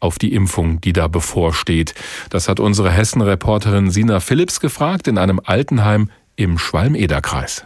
[0.00, 1.94] auf die Impfung, die da bevorsteht?
[2.30, 7.64] Das hat unsere Hessen-Reporterin Sina Phillips gefragt in einem Altenheim im Schwalm-Eder-Kreis.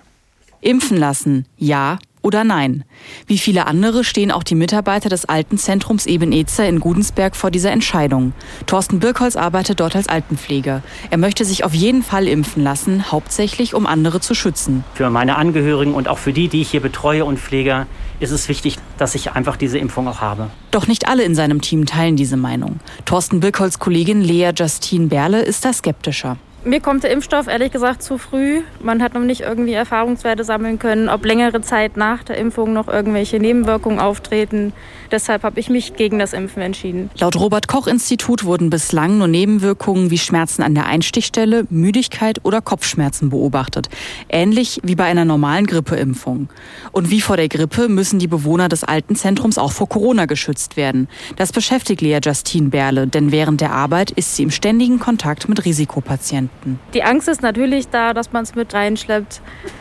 [0.61, 2.85] Impfen lassen, ja oder nein?
[3.27, 8.33] Wie viele andere stehen auch die Mitarbeiter des Altenzentrums Ebenezer in Gudensberg vor dieser Entscheidung.
[8.67, 10.83] Thorsten Birkholz arbeitet dort als Altenpfleger.
[11.11, 14.85] Er möchte sich auf jeden Fall impfen lassen, hauptsächlich um andere zu schützen.
[14.95, 17.87] Für meine Angehörigen und auch für die, die ich hier betreue und pflege,
[18.21, 20.51] ist es wichtig, dass ich einfach diese Impfung auch habe.
[20.71, 22.81] Doch nicht alle in seinem Team teilen diese Meinung.
[23.05, 26.37] Thorsten Birkholz Kollegin Lea Justine Berle ist da skeptischer.
[26.63, 28.61] Mir kommt der Impfstoff ehrlich gesagt zu früh.
[28.83, 32.87] Man hat noch nicht irgendwie Erfahrungswerte sammeln können, ob längere Zeit nach der Impfung noch
[32.87, 34.75] irgendwelche Nebenwirkungen auftreten.
[35.11, 37.09] Deshalb habe ich mich gegen das Impfen entschieden.
[37.19, 42.61] Laut Robert Koch Institut wurden bislang nur Nebenwirkungen wie Schmerzen an der Einstichstelle, Müdigkeit oder
[42.61, 43.89] Kopfschmerzen beobachtet.
[44.29, 46.51] Ähnlich wie bei einer normalen Grippeimpfung.
[46.93, 51.09] Und wie vor der Grippe müssen die Bewohner des Altenzentrums auch vor Corona geschützt werden.
[51.37, 55.65] Das beschäftigt Lea Justine Berle, denn während der Arbeit ist sie im ständigen Kontakt mit
[55.65, 56.50] Risikopatienten.
[56.61, 56.79] Könnten.
[56.95, 59.41] Die Angst ist natürlich da, dass man es mit reinschleppt.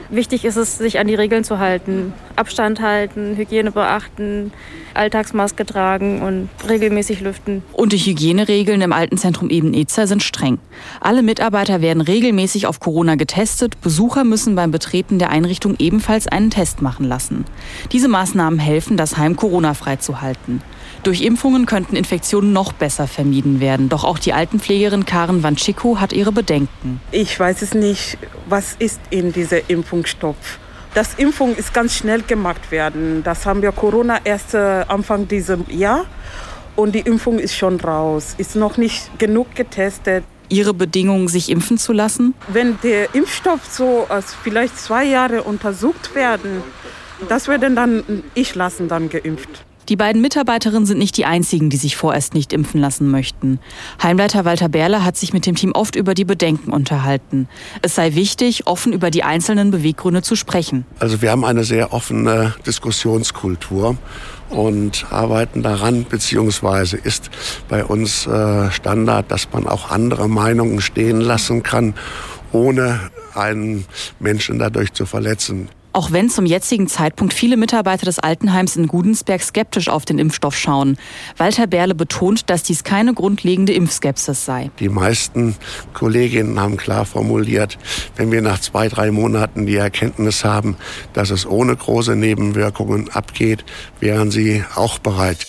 [0.09, 2.13] Wichtig ist es, sich an die Regeln zu halten.
[2.35, 4.51] Abstand halten, Hygiene beachten,
[4.93, 7.63] Alltagsmaske tragen und regelmäßig lüften.
[7.73, 10.57] Und die Hygieneregeln im Altenzentrum Eben-Ezer sind streng.
[10.99, 13.79] Alle Mitarbeiter werden regelmäßig auf Corona getestet.
[13.81, 17.45] Besucher müssen beim Betreten der Einrichtung ebenfalls einen Test machen lassen.
[17.91, 20.61] Diese Maßnahmen helfen, das Heim Corona-frei zu halten.
[21.03, 23.87] Durch Impfungen könnten Infektionen noch besser vermieden werden.
[23.87, 26.99] Doch auch die Altenpflegerin Karen Wanschiko hat ihre Bedenken.
[27.11, 30.59] Ich weiß es nicht, was ist in dieser Impfungsstoff.
[30.93, 33.23] Das Impfung ist ganz schnell gemacht werden.
[33.23, 34.57] Das haben wir Corona erst äh,
[34.87, 36.05] Anfang dieses Jahr
[36.75, 38.33] und die Impfung ist schon raus.
[38.37, 40.23] Ist noch nicht genug getestet.
[40.49, 42.33] Ihre Bedingungen, sich impfen zu lassen?
[42.47, 46.63] Wenn der Impfstoff so als vielleicht zwei Jahre untersucht werden,
[47.29, 49.63] das würde dann ich lassen dann geimpft.
[49.89, 53.59] Die beiden Mitarbeiterinnen sind nicht die einzigen, die sich vorerst nicht impfen lassen möchten.
[54.01, 57.49] Heimleiter Walter Berle hat sich mit dem Team oft über die Bedenken unterhalten.
[57.81, 60.85] Es sei wichtig, offen über die einzelnen Beweggründe zu sprechen.
[60.99, 63.97] Also wir haben eine sehr offene Diskussionskultur
[64.49, 67.31] und arbeiten daran, beziehungsweise ist
[67.67, 71.95] bei uns äh, Standard, dass man auch andere Meinungen stehen lassen kann,
[72.51, 72.99] ohne
[73.33, 73.85] einen
[74.19, 75.69] Menschen dadurch zu verletzen.
[75.91, 80.55] Auch wenn zum jetzigen Zeitpunkt viele Mitarbeiter des Altenheims in Gudensberg skeptisch auf den Impfstoff
[80.55, 80.97] schauen.
[81.37, 84.69] Walter Berle betont, dass dies keine grundlegende Impfskepsis sei.
[84.79, 85.55] Die meisten
[85.93, 87.77] Kolleginnen haben klar formuliert,
[88.15, 90.77] wenn wir nach zwei, drei Monaten die Erkenntnis haben,
[91.13, 93.65] dass es ohne große Nebenwirkungen abgeht,
[93.99, 95.45] wären sie auch bereit.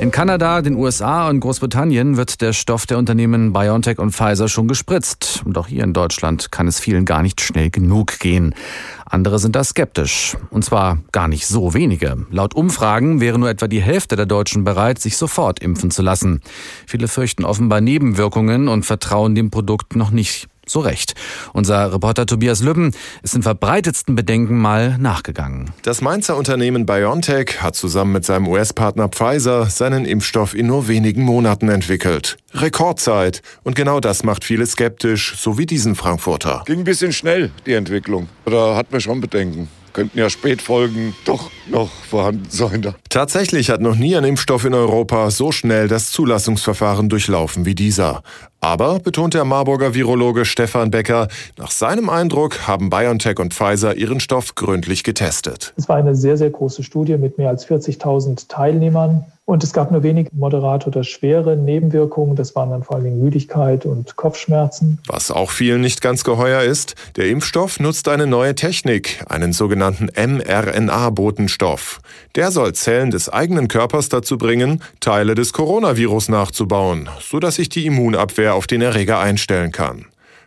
[0.00, 4.66] In Kanada, den USA und Großbritannien wird der Stoff der Unternehmen BioNTech und Pfizer schon
[4.66, 5.42] gespritzt.
[5.44, 8.54] Und auch hier in Deutschland kann es vielen gar nicht schnell genug gehen.
[9.04, 10.38] Andere sind da skeptisch.
[10.48, 12.16] Und zwar gar nicht so wenige.
[12.30, 16.40] Laut Umfragen wäre nur etwa die Hälfte der Deutschen bereit, sich sofort impfen zu lassen.
[16.86, 21.14] Viele fürchten offenbar Nebenwirkungen und vertrauen dem Produkt noch nicht so recht.
[21.52, 25.70] Unser Reporter Tobias Lübben ist den verbreitetsten Bedenken mal nachgegangen.
[25.82, 31.22] Das Mainzer Unternehmen BioNTech hat zusammen mit seinem US-Partner Pfizer seinen Impfstoff in nur wenigen
[31.22, 32.36] Monaten entwickelt.
[32.54, 33.42] Rekordzeit.
[33.62, 36.62] Und genau das macht viele skeptisch, so wie diesen Frankfurter.
[36.66, 38.28] Ging ein bisschen schnell, die Entwicklung.
[38.44, 42.94] Da hat man schon Bedenken könnten ja Spätfolgen doch noch vorhanden sein.
[43.08, 48.22] Tatsächlich hat noch nie ein Impfstoff in Europa so schnell das Zulassungsverfahren durchlaufen wie dieser.
[48.62, 54.20] Aber, betont der Marburger Virologe Stefan Becker, nach seinem Eindruck haben BioNTech und Pfizer ihren
[54.20, 55.72] Stoff gründlich getestet.
[55.76, 59.24] Es war eine sehr, sehr große Studie mit mehr als 40.000 Teilnehmern.
[59.50, 62.36] Und es gab nur wenig moderate oder schwere Nebenwirkungen.
[62.36, 65.00] Das waren dann vor allen Dingen Müdigkeit und Kopfschmerzen.
[65.08, 70.08] Was auch vielen nicht ganz geheuer ist, der Impfstoff nutzt eine neue Technik, einen sogenannten
[70.14, 72.00] mRNA-Botenstoff.
[72.36, 77.86] Der soll Zellen des eigenen Körpers dazu bringen, Teile des Coronavirus nachzubauen, sodass sich die
[77.86, 80.06] Immunabwehr auf den Erreger einstellen kann.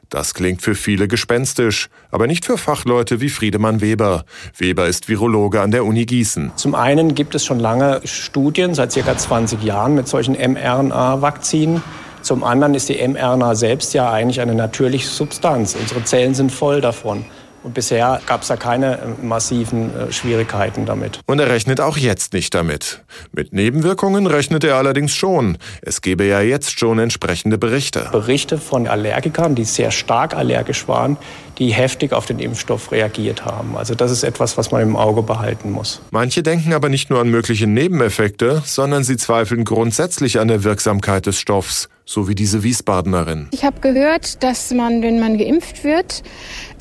[0.09, 4.25] Das klingt für viele gespenstisch, aber nicht für Fachleute wie Friedemann Weber.
[4.55, 6.51] Weber ist Virologe an der Uni Gießen.
[6.55, 11.81] Zum einen gibt es schon lange Studien, seit circa 20 Jahren, mit solchen mRNA-Vakzinen.
[12.21, 15.75] Zum anderen ist die mRNA selbst ja eigentlich eine natürliche Substanz.
[15.75, 17.25] Unsere Zellen sind voll davon.
[17.63, 21.19] Und bisher gab es da keine äh, massiven äh, Schwierigkeiten damit.
[21.25, 23.01] Und er rechnet auch jetzt nicht damit.
[23.31, 25.57] Mit Nebenwirkungen rechnet er allerdings schon.
[25.81, 28.09] Es gebe ja jetzt schon entsprechende Berichte.
[28.11, 31.17] Berichte von Allergikern, die sehr stark allergisch waren,
[31.57, 33.77] die heftig auf den Impfstoff reagiert haben.
[33.77, 36.01] Also das ist etwas, was man im Auge behalten muss.
[36.11, 41.25] Manche denken aber nicht nur an mögliche Nebeneffekte, sondern sie zweifeln grundsätzlich an der Wirksamkeit
[41.25, 43.47] des Stoffs, so wie diese Wiesbadenerin.
[43.51, 46.23] Ich habe gehört, dass man, wenn man geimpft wird,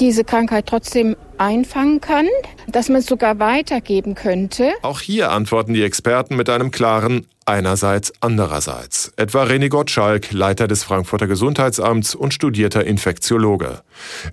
[0.00, 2.26] diese Krankheit trotzdem einfangen kann,
[2.68, 4.72] dass man es sogar weitergeben könnte.
[4.82, 9.12] Auch hier antworten die Experten mit einem klaren Einerseits, andererseits.
[9.16, 13.80] Etwa René Gottschalk, Leiter des Frankfurter Gesundheitsamts und studierter Infektiologe.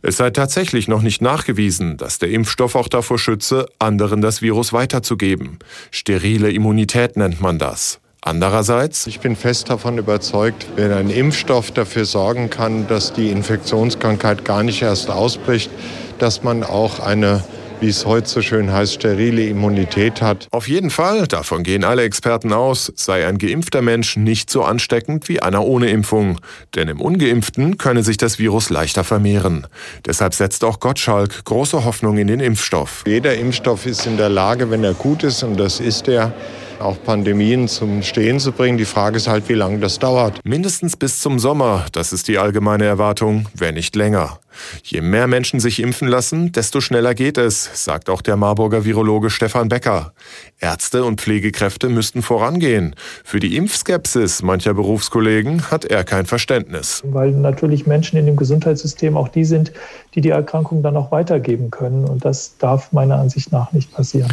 [0.04, 4.74] Es sei tatsächlich noch nicht nachgewiesen, dass der Impfstoff auch davor schütze, anderen das Virus
[4.74, 5.58] weiterzugeben.
[5.90, 8.00] Sterile Immunität nennt man das.
[8.22, 14.44] Andererseits, ich bin fest davon überzeugt, wenn ein Impfstoff dafür sorgen kann, dass die Infektionskrankheit
[14.44, 15.72] gar nicht erst ausbricht,
[16.20, 17.44] dass man auch eine
[17.80, 20.48] wie es heute so schön heißt, sterile Immunität hat.
[20.52, 25.30] Auf jeden Fall, davon gehen alle Experten aus, sei ein geimpfter Mensch nicht so ansteckend
[25.30, 26.40] wie einer ohne Impfung.
[26.76, 29.68] Denn im ungeimpften könne sich das Virus leichter vermehren.
[30.06, 33.04] Deshalb setzt auch Gottschalk große Hoffnung in den Impfstoff.
[33.08, 36.34] Jeder Impfstoff ist in der Lage, wenn er gut ist, und das ist er,
[36.82, 38.78] auch Pandemien zum Stehen zu bringen.
[38.78, 40.40] Die Frage ist halt, wie lange das dauert.
[40.44, 44.40] Mindestens bis zum Sommer, das ist die allgemeine Erwartung, wenn nicht länger.
[44.84, 49.30] Je mehr Menschen sich impfen lassen, desto schneller geht es, sagt auch der Marburger Virologe
[49.30, 50.14] Stefan Becker.
[50.60, 52.96] Ärzte und Pflegekräfte müssten vorangehen.
[53.24, 57.02] Für die Impfskepsis mancher Berufskollegen hat er kein Verständnis.
[57.06, 59.72] Weil natürlich Menschen in dem Gesundheitssystem auch die sind,
[60.16, 62.06] die die Erkrankung dann auch weitergeben können.
[62.06, 64.32] Und das darf meiner Ansicht nach nicht passieren.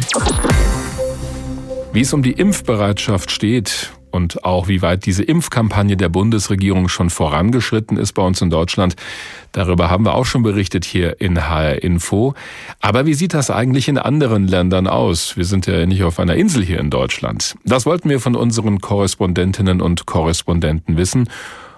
[1.97, 7.09] Wie es um die Impfbereitschaft steht und auch wie weit diese Impfkampagne der Bundesregierung schon
[7.09, 8.95] vorangeschritten ist bei uns in Deutschland,
[9.51, 12.35] darüber haben wir auch schon berichtet hier in HR Info.
[12.81, 15.37] Aber wie sieht das eigentlich in anderen Ländern aus?
[15.37, 17.55] Wir sind ja nicht auf einer Insel hier in Deutschland.
[17.65, 21.27] Das wollten wir von unseren Korrespondentinnen und Korrespondenten wissen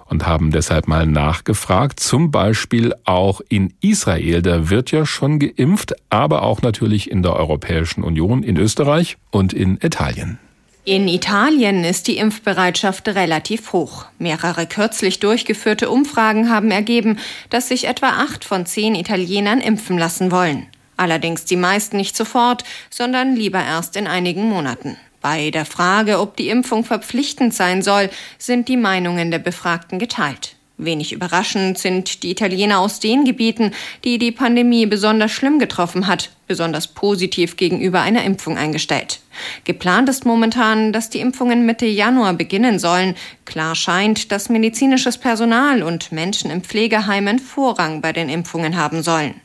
[0.09, 4.41] und haben deshalb mal nachgefragt, zum Beispiel auch in Israel.
[4.41, 9.53] Da wird ja schon geimpft, aber auch natürlich in der Europäischen Union, in Österreich und
[9.53, 10.39] in Italien.
[10.85, 14.05] In Italien ist die Impfbereitschaft relativ hoch.
[14.17, 17.19] Mehrere kürzlich durchgeführte Umfragen haben ergeben,
[17.51, 20.65] dass sich etwa acht von zehn Italienern impfen lassen wollen.
[20.97, 24.97] Allerdings die meisten nicht sofort, sondern lieber erst in einigen Monaten.
[25.21, 30.55] Bei der Frage, ob die Impfung verpflichtend sein soll, sind die Meinungen der Befragten geteilt.
[30.79, 33.73] Wenig überraschend sind die Italiener aus den Gebieten,
[34.05, 39.19] die die Pandemie besonders schlimm getroffen hat, besonders positiv gegenüber einer Impfung eingestellt.
[39.65, 43.15] Geplant ist momentan, dass die Impfungen Mitte Januar beginnen sollen.
[43.43, 49.41] Klar scheint, dass medizinisches Personal und Menschen in Pflegeheimen Vorrang bei den Impfungen haben sollen.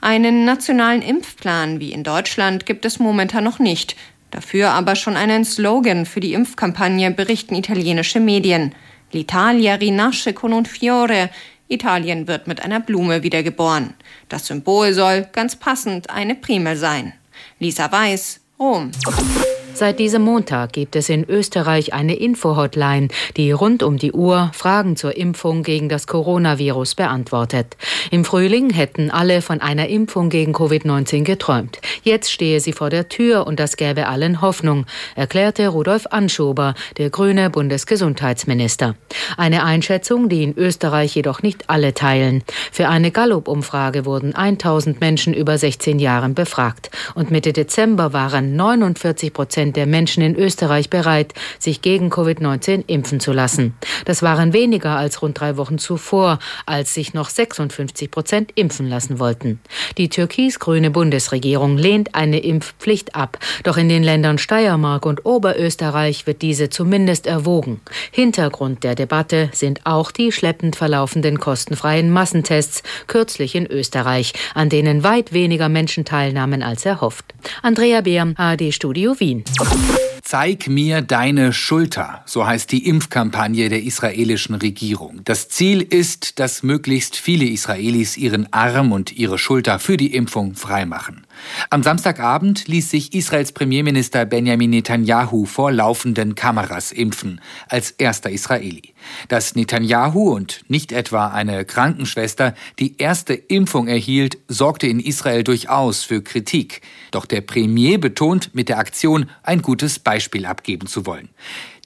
[0.00, 3.96] Einen nationalen Impfplan wie in Deutschland gibt es momentan noch nicht.
[4.30, 8.74] Dafür aber schon einen Slogan für die Impfkampagne berichten italienische Medien.
[9.12, 11.30] L'Italia rinasce con un fiore.
[11.68, 13.94] Italien wird mit einer Blume wiedergeboren.
[14.28, 17.12] Das Symbol soll ganz passend eine Primel sein.
[17.58, 18.90] Lisa Weiß, Rom.
[19.74, 24.96] Seit diesem Montag gibt es in Österreich eine Info-Hotline, die rund um die Uhr Fragen
[24.96, 27.76] zur Impfung gegen das Coronavirus beantwortet.
[28.10, 31.80] Im Frühling hätten alle von einer Impfung gegen Covid-19 geträumt.
[32.02, 37.08] Jetzt stehe sie vor der Tür und das gäbe allen Hoffnung, erklärte Rudolf Anschober, der
[37.08, 38.96] grüne Bundesgesundheitsminister.
[39.38, 42.42] Eine Einschätzung, die in Österreich jedoch nicht alle teilen.
[42.70, 49.32] Für eine Gallup-Umfrage wurden 1000 Menschen über 16 Jahren befragt und Mitte Dezember waren 49
[49.32, 53.74] Prozent Prozent der Menschen in Österreich bereit, sich gegen Covid-19 impfen zu lassen.
[54.04, 59.18] Das waren weniger als rund drei Wochen zuvor, als sich noch 56 Prozent impfen lassen
[59.18, 59.60] wollten.
[59.96, 63.38] Die türkis-grüne Bundesregierung lehnt eine Impfpflicht ab.
[63.62, 67.80] Doch in den Ländern Steiermark und Oberösterreich wird diese zumindest erwogen.
[68.10, 75.04] Hintergrund der Debatte sind auch die schleppend verlaufenden kostenfreien Massentests kürzlich in Österreich, an denen
[75.04, 77.24] weit weniger Menschen teilnahmen als erhofft.
[77.62, 79.44] Andrea Beer, AD Studio Wien.
[79.58, 80.19] you.
[80.30, 85.22] Zeig mir deine Schulter, so heißt die Impfkampagne der israelischen Regierung.
[85.24, 90.54] Das Ziel ist, dass möglichst viele Israelis ihren Arm und ihre Schulter für die Impfung
[90.54, 91.26] freimachen.
[91.68, 98.94] Am Samstagabend ließ sich Israels Premierminister Benjamin Netanyahu vor laufenden Kameras impfen, als erster Israeli.
[99.26, 106.04] Dass Netanyahu und nicht etwa eine Krankenschwester die erste Impfung erhielt, sorgte in Israel durchaus
[106.04, 106.82] für Kritik.
[107.10, 111.28] Doch der Premier betont mit der Aktion ein gutes Beispiel abgeben zu wollen.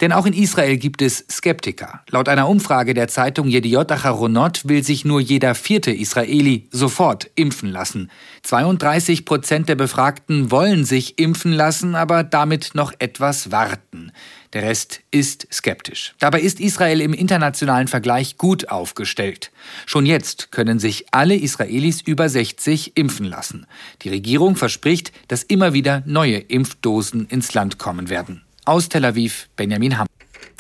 [0.01, 2.03] Denn auch in Israel gibt es Skeptiker.
[2.11, 7.71] Laut einer Umfrage der Zeitung Yediot Acharonot will sich nur jeder vierte Israeli sofort impfen
[7.71, 8.11] lassen.
[8.43, 14.13] 32 Prozent der Befragten wollen sich impfen lassen, aber damit noch etwas warten.
[14.55, 16.15] Der Rest ist skeptisch.
[16.21, 19.51] Dabei ist Israel im internationalen Vergleich gut aufgestellt.
[19.85, 23.67] Schon jetzt können sich alle Israelis über 60 impfen lassen.
[24.03, 28.43] Die Regierung verspricht, dass immer wieder neue Impfdosen ins Land kommen werden.
[28.65, 30.09] Aus Tel Aviv, Benjamin Hammer.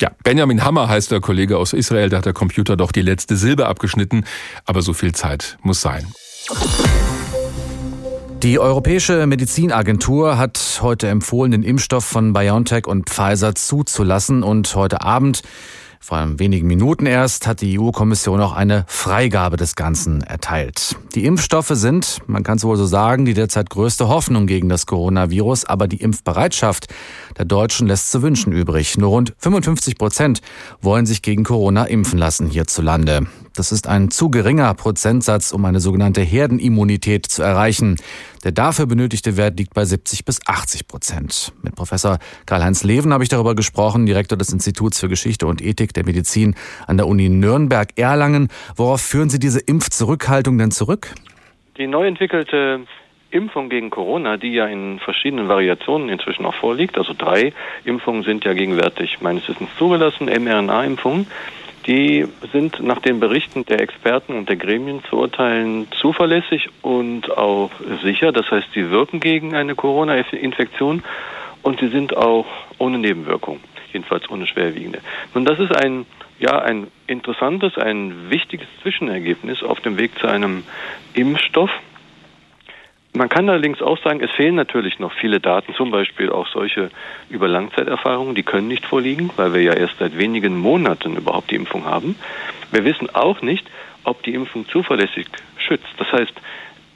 [0.01, 3.37] Ja, Benjamin Hammer heißt der Kollege aus Israel, da hat der Computer doch die letzte
[3.37, 4.25] Silbe abgeschnitten,
[4.65, 6.05] aber so viel Zeit muss sein.
[8.45, 15.01] Die Europäische Medizinagentur hat heute empfohlen, den Impfstoff von BioNTech und Pfizer zuzulassen und heute
[15.01, 15.41] Abend
[15.99, 20.97] vor wenigen Minuten erst hat die EU-Kommission auch eine Freigabe des Ganzen erteilt.
[21.15, 24.85] Die Impfstoffe sind, man kann es wohl so sagen, die derzeit größte Hoffnung gegen das
[24.85, 26.89] Coronavirus, aber die Impfbereitschaft
[27.39, 28.99] der Deutschen lässt zu wünschen übrig.
[28.99, 30.43] Nur rund 55 Prozent
[30.83, 33.27] wollen sich gegen Corona impfen lassen hierzulande.
[33.57, 37.97] Das ist ein zu geringer Prozentsatz, um eine sogenannte Herdenimmunität zu erreichen.
[38.43, 41.53] Der dafür benötigte Wert liegt bei 70 bis 80 Prozent.
[41.62, 45.95] Mit Professor Karl-Heinz Leven habe ich darüber gesprochen, Direktor des Instituts für Geschichte und Ethik
[45.95, 46.57] der Medizin
[46.88, 48.49] an der Uni Nürnberg-Erlangen.
[48.75, 51.14] Worauf führen Sie diese Impfzurückhaltung denn zurück?
[51.79, 52.81] Die neu entwickelte
[53.31, 57.53] Impfung gegen Corona, die ja in verschiedenen Variationen inzwischen auch vorliegt, also drei
[57.85, 61.27] Impfungen sind ja gegenwärtig meines Wissens zugelassen, mRNA-Impfungen,
[61.87, 67.70] die sind nach den Berichten der Experten und der Gremien zu urteilen zuverlässig und auch
[68.03, 68.33] sicher.
[68.33, 71.03] Das heißt, sie wirken gegen eine Corona-Infektion
[71.62, 72.47] und sie sind auch
[72.79, 73.61] ohne Nebenwirkung,
[73.92, 75.01] jedenfalls ohne schwerwiegende.
[75.35, 76.07] Nun, das ist ein
[76.38, 80.64] ja ein interessantes, ein wichtiges Zwischenergebnis auf dem Weg zu einem
[81.14, 81.70] Impfstoff.
[83.16, 86.90] Man kann allerdings auch sagen, es fehlen natürlich noch viele Daten, zum Beispiel auch solche
[87.31, 91.55] über Langzeiterfahrungen, die können nicht vorliegen, weil wir ja erst seit wenigen Monaten überhaupt die
[91.55, 92.16] Impfung haben.
[92.72, 93.64] Wir wissen auch nicht,
[94.03, 95.27] ob die Impfung zuverlässig
[95.59, 95.94] schützt.
[95.96, 96.33] Das heißt,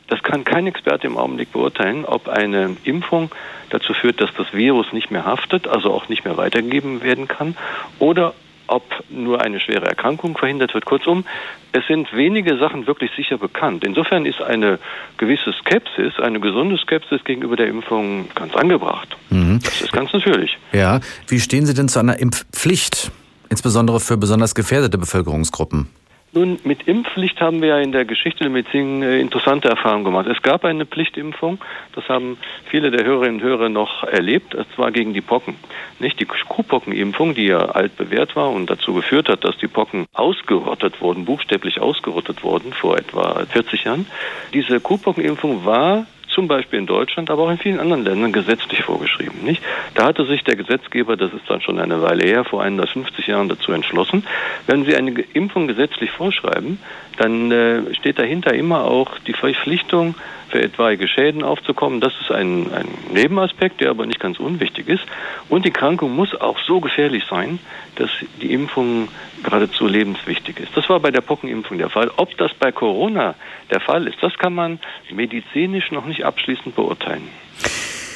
[0.09, 3.31] das kann kein Experte im Augenblick beurteilen, ob eine Impfung
[3.71, 7.57] dazu führt, dass das Virus nicht mehr haftet, also auch nicht mehr weitergegeben werden kann,
[8.01, 8.35] oder
[8.69, 10.85] ob nur eine schwere Erkrankung verhindert wird.
[10.85, 11.25] Kurzum,
[11.73, 13.85] es sind wenige Sachen wirklich sicher bekannt.
[13.85, 14.79] Insofern ist eine
[15.17, 19.17] gewisse Skepsis, eine gesunde Skepsis gegenüber der Impfung ganz angebracht.
[19.31, 19.59] Mhm.
[19.63, 20.57] Das ist ganz natürlich.
[20.73, 23.11] Ja, wie stehen Sie denn zu einer Impfpflicht,
[23.49, 25.89] insbesondere für besonders gefährdete Bevölkerungsgruppen?
[26.33, 30.27] Nun, mit Impfpflicht haben wir ja in der Geschichte der Medizin äh, interessante Erfahrungen gemacht.
[30.27, 31.59] Es gab eine Pflichtimpfung,
[31.95, 32.37] das haben
[32.67, 35.57] viele der Hörerinnen und Hörer noch erlebt, und zwar gegen die Pocken.
[35.99, 40.05] Nicht die Kuhpockenimpfung, die ja alt bewährt war und dazu geführt hat, dass die Pocken
[40.13, 44.07] ausgerottet wurden, buchstäblich ausgerottet wurden vor etwa 40 Jahren.
[44.53, 46.07] Diese Kuhpockenimpfung war
[46.39, 49.43] zum Beispiel in Deutschland, aber auch in vielen anderen Ländern gesetzlich vorgeschrieben.
[49.43, 49.61] Nicht?
[49.97, 53.49] Da hatte sich der Gesetzgeber, das ist dann schon eine Weile her, vor 150 Jahren
[53.49, 54.25] dazu entschlossen,
[54.69, 56.79] wenn Sie eine Impfung gesetzlich vorschreiben,
[57.17, 60.15] dann äh, steht dahinter immer auch die Verpflichtung,
[60.49, 62.01] für etwaige Schäden aufzukommen.
[62.01, 65.05] Das ist ein, ein Nebenaspekt, der aber nicht ganz unwichtig ist.
[65.49, 67.59] Und die Krankung muss auch so gefährlich sein,
[67.97, 69.09] dass die Impfung
[69.43, 70.77] geradezu lebenswichtig ist.
[70.77, 72.11] Das war bei der Pockenimpfung der Fall.
[72.17, 73.35] Ob das bei Corona
[73.71, 74.79] der Fall ist, das kann man
[75.11, 77.23] medizinisch noch nicht abschließend beurteilen.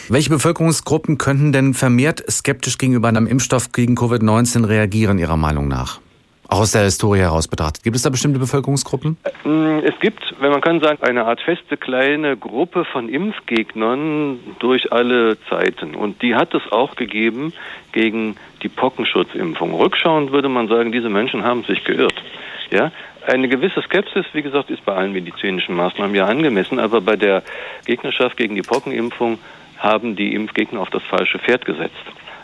[0.09, 6.01] Welche Bevölkerungsgruppen könnten denn vermehrt skeptisch gegenüber einem Impfstoff gegen Covid-19 reagieren, Ihrer Meinung nach?
[6.49, 7.83] Auch aus der Historie heraus betrachtet.
[7.83, 9.17] Gibt es da bestimmte Bevölkerungsgruppen?
[9.45, 14.93] Mm, es gibt, wenn man kann sagen, eine Art feste kleine Gruppe von Impfgegnern durch
[14.93, 15.95] alle Zeiten.
[15.95, 17.55] Und die hat es auch gegeben
[17.93, 19.73] gegen die Pockenschutzimpfung.
[19.73, 22.23] Rückschauend würde man sagen, diese Menschen haben sich geirrt.
[22.71, 22.93] Ja,
[23.27, 27.43] eine gewisse Skepsis, wie gesagt, ist bei allen medizinischen Maßnahmen ja angemessen, aber bei der
[27.87, 29.39] Gegnerschaft gegen die Pockenimpfung
[29.79, 31.95] haben die Impfgegner auf das falsche Pferd gesetzt.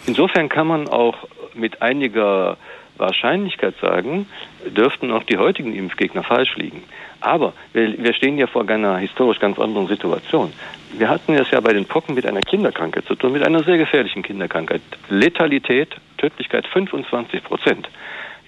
[0.06, 1.16] Insofern kann man auch
[1.54, 2.56] mit einiger
[2.96, 4.26] Wahrscheinlichkeit sagen,
[4.66, 6.82] dürften auch die heutigen Impfgegner falsch liegen.
[7.20, 10.52] Aber wir, wir stehen ja vor einer historisch ganz anderen Situation.
[10.92, 13.78] Wir hatten es ja bei den Pocken mit einer Kinderkrankheit zu tun, mit einer sehr
[13.78, 14.82] gefährlichen Kinderkrankheit.
[15.08, 17.88] Letalität, Tödlichkeit 25 Prozent.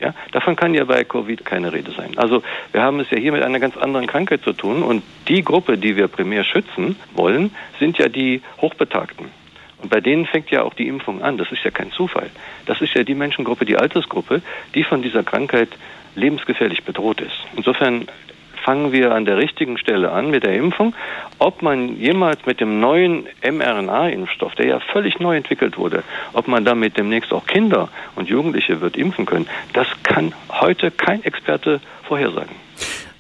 [0.01, 2.17] Ja, davon kann ja bei Covid keine Rede sein.
[2.17, 5.45] Also wir haben es ja hier mit einer ganz anderen Krankheit zu tun und die
[5.45, 9.27] Gruppe, die wir primär schützen wollen, sind ja die Hochbetagten.
[9.83, 11.39] Und bei denen fängt ja auch die Impfung an.
[11.39, 12.31] Das ist ja kein Zufall.
[12.67, 14.43] Das ist ja die Menschengruppe, die Altersgruppe,
[14.75, 15.69] die von dieser Krankheit
[16.15, 17.47] lebensgefährlich bedroht ist.
[17.57, 18.09] Insofern
[18.65, 20.95] fangen wir an der richtigen Stelle an mit der Impfung.
[21.39, 26.65] Ob man jemals mit dem neuen mRNA-Impfstoff, der ja völlig neu entwickelt wurde, ob man
[26.65, 32.55] damit demnächst auch Kinder und Jugendliche wird impfen können, das kann heute kein Experte vorhersagen.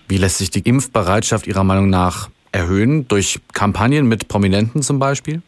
[0.09, 3.07] Wie lässt sich die Impfbereitschaft Ihrer Meinung nach erhöhen?
[3.09, 5.43] Durch Kampagnen mit Prominenten zum Beispiel?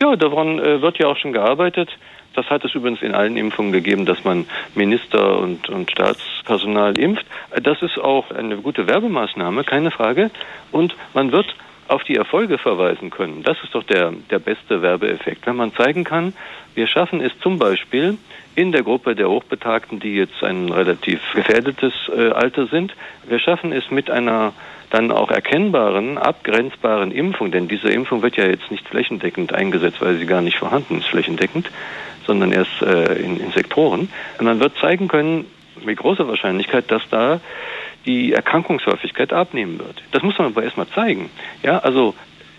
[0.00, 1.88] Ja, daran äh, wird ja auch schon gearbeitet.
[2.34, 7.26] Das hat es übrigens in allen Impfungen gegeben, dass man Minister und, und Staatspersonal impft.
[7.62, 10.30] Das ist auch eine gute Werbemaßnahme, keine Frage.
[10.70, 11.54] Und man wird
[11.88, 13.42] auf die Erfolge verweisen können.
[13.42, 15.46] Das ist doch der, der beste Werbeeffekt.
[15.46, 16.34] Wenn man zeigen kann,
[16.74, 18.18] wir schaffen es zum Beispiel
[18.54, 22.94] in der Gruppe der Hochbetagten, die jetzt ein relativ gefährdetes äh, Alter sind,
[23.26, 24.52] wir schaffen es mit einer
[24.90, 30.16] dann auch erkennbaren, abgrenzbaren Impfung, denn diese Impfung wird ja jetzt nicht flächendeckend eingesetzt, weil
[30.16, 31.70] sie gar nicht vorhanden ist flächendeckend,
[32.28, 34.08] sondern erst äh, in, in Sektoren.
[34.38, 35.46] Und man wird zeigen können,
[35.84, 37.40] mit großer Wahrscheinlichkeit, dass da
[38.06, 40.02] die Erkrankungshäufigkeit abnehmen wird.
[40.12, 41.30] Das muss man aber erstmal zeigen.
[41.62, 42.14] Ja, also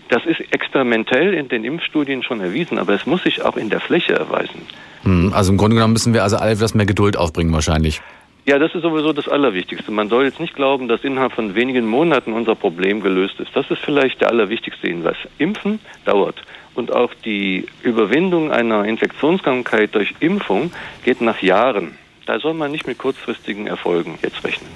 [0.08, 3.80] das ist experimentell in den Impfstudien schon erwiesen, aber es muss sich auch in der
[3.80, 4.62] Fläche erweisen.
[5.02, 8.02] Hm, also im Grunde genommen müssen wir also alle etwas mehr Geduld aufbringen wahrscheinlich.
[8.46, 9.92] Ja, das ist sowieso das Allerwichtigste.
[9.92, 13.50] Man soll jetzt nicht glauben, dass innerhalb von wenigen Monaten unser Problem gelöst ist.
[13.54, 15.16] Das ist vielleicht der allerwichtigste Hinweis.
[15.38, 16.42] Impfen dauert.
[16.74, 20.72] Und auch die Überwindung einer Infektionskrankheit durch Impfung
[21.04, 21.98] geht nach Jahren.
[22.26, 24.70] Da soll man nicht mit kurzfristigen Erfolgen jetzt rechnen.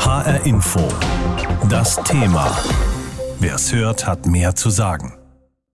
[0.00, 0.88] HR Info.
[1.68, 2.50] Das Thema.
[3.38, 5.19] Wer es hört, hat mehr zu sagen.